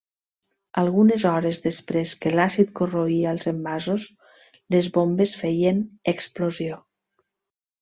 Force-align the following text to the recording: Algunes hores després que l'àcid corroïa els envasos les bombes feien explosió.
Algunes 0.81 1.25
hores 1.31 1.59
després 1.65 2.13
que 2.23 2.31
l'àcid 2.39 2.71
corroïa 2.79 3.29
els 3.37 3.51
envasos 3.53 4.09
les 4.77 4.91
bombes 4.97 5.37
feien 5.45 5.85
explosió. 6.17 6.83